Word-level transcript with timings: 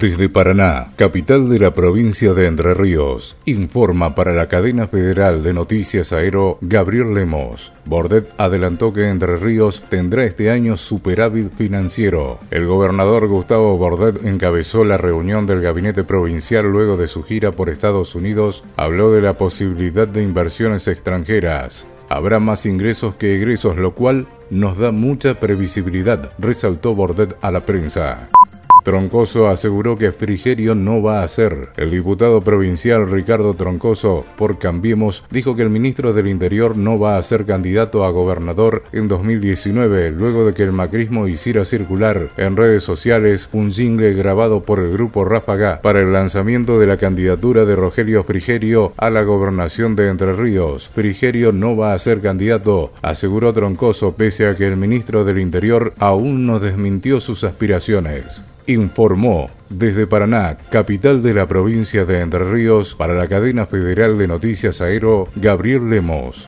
Desde 0.00 0.30
Paraná, 0.30 0.86
capital 0.96 1.50
de 1.50 1.58
la 1.58 1.74
provincia 1.74 2.32
de 2.32 2.46
Entre 2.46 2.72
Ríos, 2.72 3.36
informa 3.44 4.14
para 4.14 4.32
la 4.32 4.46
cadena 4.46 4.86
federal 4.86 5.42
de 5.42 5.52
noticias 5.52 6.14
Aero 6.14 6.56
Gabriel 6.62 7.12
Lemos. 7.12 7.70
Bordet 7.84 8.32
adelantó 8.38 8.94
que 8.94 9.10
Entre 9.10 9.36
Ríos 9.36 9.82
tendrá 9.90 10.24
este 10.24 10.50
año 10.50 10.78
superávit 10.78 11.52
financiero. 11.52 12.38
El 12.50 12.64
gobernador 12.64 13.28
Gustavo 13.28 13.76
Bordet 13.76 14.24
encabezó 14.24 14.86
la 14.86 14.96
reunión 14.96 15.46
del 15.46 15.60
gabinete 15.60 16.02
provincial 16.02 16.64
luego 16.64 16.96
de 16.96 17.06
su 17.06 17.22
gira 17.22 17.52
por 17.52 17.68
Estados 17.68 18.14
Unidos. 18.14 18.64
Habló 18.78 19.12
de 19.12 19.20
la 19.20 19.34
posibilidad 19.34 20.08
de 20.08 20.22
inversiones 20.22 20.88
extranjeras. 20.88 21.86
Habrá 22.08 22.40
más 22.40 22.64
ingresos 22.64 23.16
que 23.16 23.36
egresos, 23.36 23.76
lo 23.76 23.94
cual 23.94 24.26
nos 24.48 24.78
da 24.78 24.92
mucha 24.92 25.38
previsibilidad, 25.38 26.32
resaltó 26.38 26.94
Bordet 26.94 27.36
a 27.42 27.50
la 27.50 27.60
prensa. 27.60 28.30
Troncoso 28.82 29.48
aseguró 29.48 29.96
que 29.96 30.12
Frigerio 30.12 30.74
no 30.74 31.02
va 31.02 31.22
a 31.22 31.28
ser. 31.28 31.68
El 31.76 31.90
diputado 31.90 32.40
provincial 32.40 33.10
Ricardo 33.10 33.54
Troncoso, 33.54 34.24
por 34.36 34.58
Cambiemos, 34.58 35.24
dijo 35.30 35.54
que 35.54 35.62
el 35.62 35.70
ministro 35.70 36.12
del 36.12 36.28
Interior 36.28 36.76
no 36.76 36.98
va 36.98 37.18
a 37.18 37.22
ser 37.22 37.44
candidato 37.44 38.04
a 38.04 38.10
gobernador 38.10 38.82
en 38.92 39.08
2019, 39.08 40.10
luego 40.12 40.46
de 40.46 40.54
que 40.54 40.62
el 40.62 40.72
macrismo 40.72 41.28
hiciera 41.28 41.64
circular 41.64 42.28
en 42.36 42.56
redes 42.56 42.82
sociales 42.82 43.50
un 43.52 43.70
jingle 43.70 44.14
grabado 44.14 44.62
por 44.62 44.80
el 44.80 44.92
grupo 44.92 45.24
Ráfaga 45.24 45.80
para 45.82 46.00
el 46.00 46.12
lanzamiento 46.12 46.78
de 46.78 46.86
la 46.86 46.96
candidatura 46.96 47.64
de 47.64 47.76
Rogelio 47.76 48.24
Frigerio 48.24 48.92
a 48.96 49.10
la 49.10 49.22
gobernación 49.22 49.94
de 49.96 50.08
Entre 50.08 50.34
Ríos. 50.34 50.90
Frigerio 50.94 51.52
no 51.52 51.76
va 51.76 51.92
a 51.92 51.98
ser 51.98 52.20
candidato, 52.20 52.92
aseguró 53.02 53.52
Troncoso, 53.52 54.16
pese 54.16 54.46
a 54.46 54.54
que 54.54 54.66
el 54.66 54.76
ministro 54.76 55.24
del 55.24 55.38
Interior 55.38 55.92
aún 55.98 56.46
no 56.46 56.60
desmintió 56.60 57.20
sus 57.20 57.44
aspiraciones 57.44 58.42
informó 58.72 59.50
desde 59.68 60.06
Paraná, 60.06 60.56
capital 60.70 61.22
de 61.22 61.32
la 61.32 61.46
provincia 61.46 62.04
de 62.04 62.20
Entre 62.20 62.44
Ríos, 62.50 62.94
para 62.94 63.14
la 63.14 63.28
cadena 63.28 63.66
federal 63.66 64.18
de 64.18 64.26
noticias 64.26 64.80
Aero, 64.80 65.28
Gabriel 65.36 65.88
Lemos. 65.88 66.38